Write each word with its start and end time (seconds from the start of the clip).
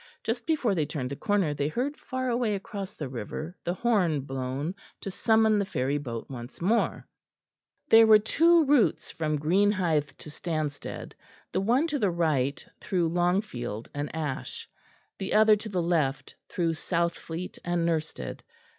Just 0.23 0.47
before 0.47 0.73
they 0.73 0.87
turned 0.87 1.11
the 1.11 1.15
corner 1.15 1.53
they 1.53 1.67
heard 1.67 1.95
far 1.95 2.27
away 2.27 2.55
across 2.55 2.95
the 2.95 3.07
river 3.07 3.55
the 3.63 3.75
horn 3.75 4.21
blown 4.21 4.73
to 5.01 5.11
summon 5.11 5.59
the 5.59 5.63
ferry 5.63 5.99
boat 5.99 6.27
once 6.27 6.59
more. 6.59 7.07
There 7.87 8.07
were 8.07 8.17
two 8.17 8.65
routes 8.65 9.11
from 9.11 9.37
Greenhithe 9.37 10.17
to 10.17 10.29
Stanstead, 10.31 11.13
the 11.51 11.61
one 11.61 11.85
to 11.85 11.99
the 11.99 12.09
right 12.09 12.65
through 12.79 13.09
Longfield 13.09 13.89
and 13.93 14.09
Ash, 14.15 14.67
the 15.19 15.35
other 15.35 15.55
to 15.57 15.69
the 15.69 15.83
left 15.83 16.33
through 16.49 16.73
Southfleet 16.73 17.59
and 17.63 17.85
Nursted. 17.85 18.41